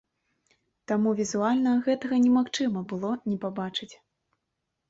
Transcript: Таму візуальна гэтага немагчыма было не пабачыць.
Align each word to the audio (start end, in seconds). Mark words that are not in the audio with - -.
Таму 0.91 1.09
візуальна 1.19 1.75
гэтага 1.87 2.15
немагчыма 2.25 2.83
было 2.95 3.11
не 3.33 3.37
пабачыць. 3.45 3.93